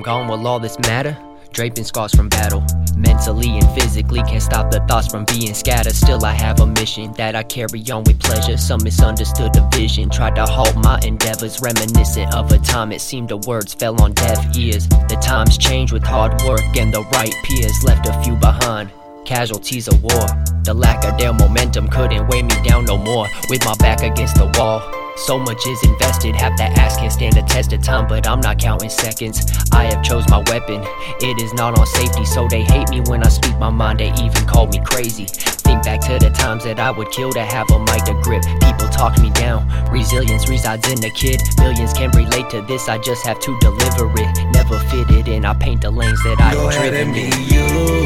I'm 0.00 0.04
gone, 0.04 0.28
will 0.28 0.46
all 0.46 0.58
this 0.58 0.78
matter? 0.78 1.14
Draping 1.52 1.84
scars 1.84 2.14
from 2.14 2.30
battle. 2.30 2.64
Mentally 2.96 3.50
and 3.50 3.70
physically 3.78 4.22
can't 4.22 4.42
stop 4.42 4.70
the 4.70 4.80
thoughts 4.88 5.08
from 5.08 5.26
being 5.26 5.52
scattered. 5.52 5.94
Still, 5.94 6.24
I 6.24 6.32
have 6.32 6.58
a 6.60 6.66
mission 6.66 7.12
that 7.18 7.36
I 7.36 7.42
carry 7.42 7.84
on 7.90 8.04
with 8.04 8.18
pleasure. 8.18 8.56
Some 8.56 8.82
misunderstood 8.82 9.52
the 9.52 9.68
vision, 9.70 10.08
tried 10.08 10.36
to 10.36 10.46
halt 10.46 10.74
my 10.76 10.98
endeavors. 11.04 11.60
Reminiscent 11.60 12.34
of 12.34 12.50
a 12.50 12.56
time 12.60 12.92
it 12.92 13.02
seemed 13.02 13.28
the 13.28 13.36
words 13.46 13.74
fell 13.74 14.00
on 14.00 14.14
deaf 14.14 14.56
ears. 14.56 14.88
The 14.88 15.20
times 15.20 15.58
change 15.58 15.92
with 15.92 16.02
hard 16.02 16.32
work 16.46 16.64
and 16.78 16.94
the 16.94 17.02
right 17.12 17.34
peers 17.44 17.84
left 17.84 18.08
a 18.08 18.22
few 18.22 18.36
behind. 18.36 18.90
Casualties 19.26 19.86
of 19.86 20.02
war. 20.02 20.26
The 20.64 20.72
lack 20.72 21.04
of 21.04 21.18
their 21.18 21.34
momentum 21.34 21.88
couldn't 21.88 22.26
weigh 22.28 22.42
me 22.42 22.54
down 22.66 22.86
no 22.86 22.96
more. 22.96 23.28
With 23.50 23.66
my 23.66 23.74
back 23.74 24.00
against 24.00 24.36
the 24.36 24.50
wall. 24.58 24.80
So 25.26 25.38
much 25.38 25.66
is 25.66 25.82
invested, 25.84 26.34
have 26.36 26.56
to 26.56 26.64
ask 26.64 26.98
can't 26.98 27.12
stand 27.12 27.34
the 27.34 27.42
test 27.42 27.72
of 27.72 27.82
time, 27.82 28.08
but 28.08 28.26
I'm 28.26 28.40
not 28.40 28.58
counting 28.58 28.90
seconds. 28.90 29.46
I 29.70 29.84
have 29.84 30.02
chose 30.02 30.28
my 30.28 30.38
weapon, 30.48 30.82
it 31.20 31.40
is 31.40 31.52
not 31.54 31.78
on 31.78 31.86
safety, 31.86 32.24
so 32.24 32.48
they 32.48 32.62
hate 32.62 32.88
me 32.90 33.00
when 33.02 33.22
I 33.22 33.28
speak 33.28 33.56
my 33.58 33.70
mind, 33.70 34.00
they 34.00 34.10
even 34.14 34.44
call 34.46 34.66
me 34.66 34.80
crazy. 34.84 35.26
Think 35.26 35.84
back 35.84 36.00
to 36.02 36.18
the 36.18 36.30
times 36.30 36.64
that 36.64 36.80
I 36.80 36.90
would 36.90 37.10
kill 37.12 37.30
to 37.32 37.42
have 37.44 37.70
a 37.70 37.78
mic 37.78 38.04
to 38.06 38.14
grip. 38.22 38.42
People 38.60 38.88
talk 38.88 39.18
me 39.20 39.30
down, 39.30 39.68
resilience 39.92 40.48
resides 40.48 40.88
in 40.88 41.00
the 41.00 41.10
kid. 41.10 41.40
Millions 41.58 41.92
can 41.92 42.10
relate 42.10 42.50
to 42.50 42.62
this, 42.62 42.88
I 42.88 42.98
just 42.98 43.24
have 43.24 43.38
to 43.40 43.58
deliver 43.60 44.10
it. 44.16 44.52
Never 44.52 44.78
fit 44.90 45.10
it 45.10 45.28
in, 45.28 45.44
I 45.44 45.54
paint 45.54 45.82
the 45.82 45.90
lanes 45.90 46.20
that 46.24 46.40
I 46.40 46.54
Go 46.54 46.68
have 46.68 46.74
ahead 46.76 46.92
driven 46.92 47.08
and 47.08 47.14
be 47.14 47.24
in. 47.24 47.44
you. 47.54 48.04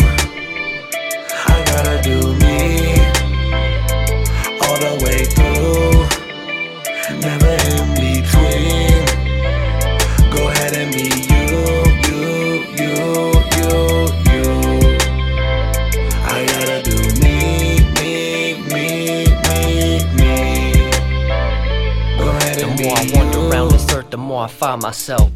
I 1.47 1.65
gotta 1.65 2.03
do 2.03 2.35
me 2.37 2.74
more 22.85 22.99
I 22.99 23.11
wander 23.15 23.39
around 23.39 23.71
this 23.71 23.91
earth, 23.93 24.11
the 24.11 24.19
more 24.19 24.45
I 24.45 24.49
find 24.49 24.83
myself. 24.83 25.31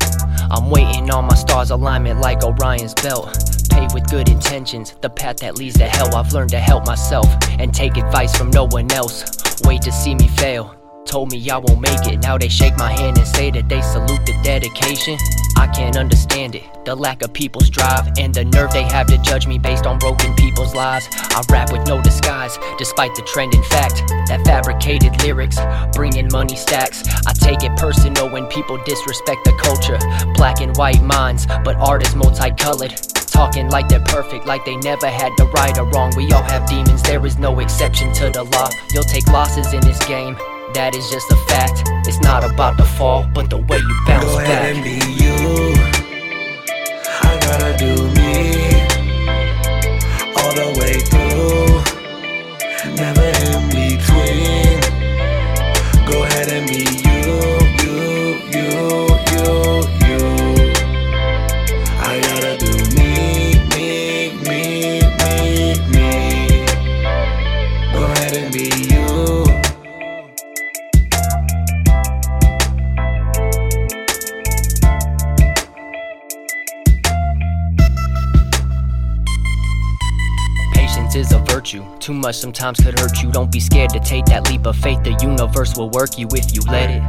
I'm 0.50 0.70
waiting 0.70 1.10
on 1.10 1.24
my 1.24 1.34
stars' 1.34 1.70
alignment 1.70 2.20
like 2.20 2.44
Orion's 2.44 2.94
belt. 2.94 3.26
Paved 3.70 3.94
with 3.94 4.08
good 4.10 4.28
intentions, 4.28 4.94
the 5.00 5.10
path 5.10 5.38
that 5.38 5.56
leads 5.56 5.78
to 5.78 5.84
hell. 5.84 6.14
I've 6.14 6.32
learned 6.32 6.50
to 6.50 6.60
help 6.60 6.86
myself 6.86 7.26
and 7.58 7.72
take 7.72 7.96
advice 7.96 8.36
from 8.36 8.50
no 8.50 8.64
one 8.64 8.90
else. 8.92 9.24
Wait 9.64 9.82
to 9.82 9.92
see 9.92 10.14
me 10.14 10.28
fail. 10.28 10.74
Told 11.08 11.32
me 11.32 11.48
I 11.48 11.56
won't 11.56 11.80
make 11.80 12.06
it. 12.06 12.18
Now 12.18 12.36
they 12.36 12.50
shake 12.50 12.76
my 12.76 12.92
hand 12.92 13.16
and 13.16 13.26
say 13.26 13.50
that 13.52 13.66
they 13.66 13.80
salute 13.80 14.26
the 14.26 14.38
dedication. 14.44 15.16
I 15.56 15.66
can't 15.66 15.96
understand 15.96 16.54
it. 16.54 16.64
The 16.84 16.94
lack 16.94 17.22
of 17.22 17.32
people's 17.32 17.70
drive 17.70 18.12
and 18.18 18.34
the 18.34 18.44
nerve 18.44 18.72
they 18.72 18.82
have 18.82 19.06
to 19.06 19.16
judge 19.16 19.46
me 19.46 19.58
based 19.58 19.86
on 19.86 19.98
broken 19.98 20.34
people's 20.34 20.74
lives. 20.74 21.08
I 21.10 21.42
rap 21.50 21.72
with 21.72 21.86
no 21.86 22.02
disguise, 22.02 22.58
despite 22.76 23.14
the 23.14 23.22
trend 23.22 23.54
in 23.54 23.62
fact 23.64 24.06
that 24.28 24.42
fabricated 24.44 25.22
lyrics 25.22 25.56
bring 25.94 26.14
in 26.14 26.28
money 26.30 26.56
stacks. 26.56 27.02
I 27.26 27.32
take 27.32 27.62
it 27.62 27.74
personal 27.78 28.28
when 28.28 28.44
people 28.48 28.76
disrespect 28.84 29.46
the 29.46 29.52
culture. 29.52 29.98
Black 30.34 30.60
and 30.60 30.76
white 30.76 31.02
minds, 31.02 31.46
but 31.64 31.76
art 31.76 32.06
is 32.06 32.14
multicolored. 32.14 32.94
Talking 33.28 33.70
like 33.70 33.88
they're 33.88 34.04
perfect, 34.04 34.44
like 34.44 34.66
they 34.66 34.76
never 34.76 35.08
had 35.08 35.32
the 35.38 35.46
right 35.46 35.76
or 35.78 35.86
wrong. 35.86 36.12
We 36.18 36.30
all 36.32 36.42
have 36.42 36.68
demons, 36.68 37.02
there 37.02 37.24
is 37.24 37.38
no 37.38 37.60
exception 37.60 38.12
to 38.12 38.28
the 38.28 38.44
law. 38.44 38.68
You'll 38.92 39.04
take 39.04 39.26
losses 39.28 39.72
in 39.72 39.80
this 39.80 39.98
game, 40.06 40.36
that 40.74 40.94
is 40.94 41.10
just 41.10 41.30
a 41.32 41.36
fact. 41.48 41.82
It's 42.06 42.20
not 42.20 42.44
about 42.44 42.76
the 42.76 42.84
fall, 42.84 43.26
but 43.34 43.50
the 43.50 43.58
way 43.58 43.78
you 43.78 43.96
bounce 44.06 44.24
Go 44.24 44.38
ahead 44.38 44.48
back. 44.48 44.74
and 44.74 44.84
be 44.84 44.98
you. 45.22 45.74
I 47.28 47.38
gotta 47.46 47.76
do 47.76 47.94
me 48.18 48.32
all 50.38 50.52
the 50.54 50.68
way 50.78 50.94
through. 51.10 51.82
Never 52.94 53.27
Patience 81.08 81.30
is 81.30 81.32
a 81.32 81.38
virtue. 81.54 81.84
Too 82.00 82.12
much 82.12 82.36
sometimes 82.36 82.80
could 82.80 82.98
hurt 82.98 83.22
you. 83.22 83.30
Don't 83.30 83.50
be 83.50 83.60
scared 83.60 83.90
to 83.90 84.00
take 84.00 84.26
that 84.26 84.50
leap 84.50 84.66
of 84.66 84.76
faith. 84.76 85.02
The 85.04 85.16
universe 85.22 85.74
will 85.76 85.88
work 85.88 86.18
you 86.18 86.28
if 86.32 86.54
you 86.54 86.60
let 86.70 86.90
it. 86.90 87.02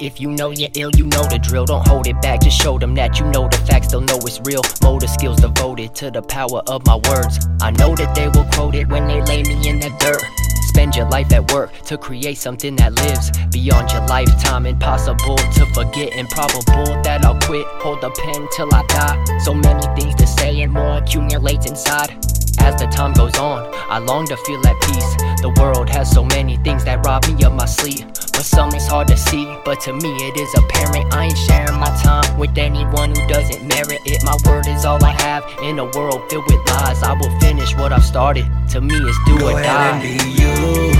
If 0.00 0.20
you 0.20 0.32
know 0.32 0.50
you're 0.50 0.70
ill, 0.74 0.90
you 0.96 1.06
know 1.06 1.22
the 1.24 1.38
drill. 1.38 1.64
Don't 1.64 1.86
hold 1.86 2.08
it 2.08 2.20
back, 2.20 2.40
just 2.40 2.60
show 2.60 2.76
them 2.78 2.94
that 2.96 3.20
you 3.20 3.26
know 3.26 3.48
the 3.48 3.58
facts. 3.58 3.92
They'll 3.92 4.00
know 4.00 4.18
it's 4.22 4.40
real. 4.40 4.62
Motor 4.82 5.06
skills 5.06 5.40
devoted 5.40 5.94
to 5.96 6.10
the 6.10 6.22
power 6.22 6.62
of 6.66 6.84
my 6.86 6.96
words. 7.08 7.46
I 7.60 7.70
know 7.70 7.94
that 7.94 8.16
they 8.16 8.26
will 8.28 8.46
quote 8.52 8.74
it 8.74 8.88
when 8.88 9.06
they 9.06 9.22
lay 9.22 9.42
me 9.44 9.68
in 9.68 9.78
the 9.78 9.90
dirt. 10.00 10.22
Spend 10.68 10.96
your 10.96 11.08
life 11.08 11.32
at 11.32 11.52
work 11.52 11.72
to 11.82 11.98
create 11.98 12.38
something 12.38 12.74
that 12.76 12.94
lives 12.94 13.30
beyond 13.50 13.92
your 13.92 14.04
lifetime. 14.06 14.66
Impossible 14.66 15.36
to 15.36 15.66
forget, 15.74 16.14
improbable 16.14 17.00
that 17.04 17.24
I'll 17.24 17.38
quit. 17.40 17.66
Hold 17.82 18.00
the 18.00 18.10
pen 18.10 18.48
till 18.56 18.74
I 18.74 18.84
die. 18.86 19.38
So 19.44 19.54
many 19.54 19.86
things 20.00 20.16
to 20.16 20.26
say 20.26 20.62
and 20.62 20.72
more 20.72 20.96
accumulates 20.96 21.66
inside. 21.66 22.29
As 22.60 22.76
the 22.80 22.86
time 22.86 23.12
goes 23.12 23.36
on, 23.38 23.68
I 23.90 23.98
long 23.98 24.26
to 24.28 24.36
feel 24.38 24.64
at 24.66 24.80
peace. 24.82 25.16
The 25.42 25.52
world 25.58 25.88
has 25.90 26.10
so 26.10 26.24
many 26.24 26.56
things 26.58 26.84
that 26.84 27.04
rob 27.04 27.26
me 27.26 27.42
of 27.44 27.52
my 27.54 27.66
sleep. 27.66 28.06
But 28.32 28.44
some 28.44 28.72
is 28.74 28.86
hard 28.86 29.08
to 29.08 29.16
see, 29.16 29.44
but 29.64 29.80
to 29.82 29.92
me 29.92 30.08
it 30.28 30.36
is 30.36 30.52
apparent. 30.54 31.12
I 31.14 31.24
ain't 31.26 31.38
sharing 31.38 31.78
my 31.78 31.92
time 32.02 32.38
with 32.38 32.56
anyone 32.56 33.10
who 33.10 33.26
doesn't 33.28 33.66
merit 33.66 34.00
it. 34.06 34.22
My 34.24 34.36
word 34.46 34.66
is 34.66 34.84
all 34.84 35.02
I 35.04 35.12
have 35.22 35.44
in 35.62 35.78
a 35.78 35.84
world 35.84 36.22
filled 36.30 36.46
with 36.46 36.60
lies. 36.70 37.02
I 37.02 37.12
will 37.12 37.32
finish 37.40 37.76
what 37.76 37.92
I've 37.92 38.04
started. 38.04 38.46
To 38.70 38.80
me, 38.80 38.94
it's 38.96 39.18
do 39.26 39.38
Go 39.38 39.48
or 39.50 39.60
ahead 39.60 39.94
and 39.94 40.02
die. 40.02 40.24
be 40.24 40.30
you. 40.40 40.92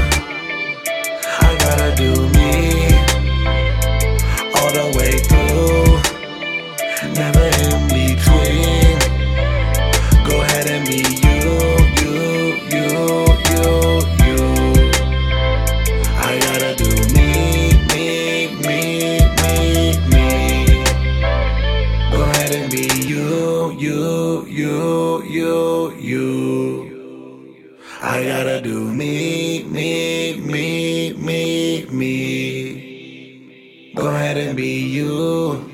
I 1.40 1.56
gotta 1.58 1.96
do 1.96 2.28
me 2.38 2.89
you, 23.40 23.72
you, 23.72 24.46
you, 24.46 25.24
you, 25.24 25.96
you. 25.98 26.90
I 28.02 28.24
gotta 28.24 28.60
do 28.60 28.92
me, 28.92 29.64
me, 29.64 30.38
me, 30.40 31.14
me, 31.14 31.86
me. 31.86 33.92
Go 33.94 34.08
ahead 34.08 34.36
and 34.36 34.54
be 34.56 34.88
you. 34.88 35.69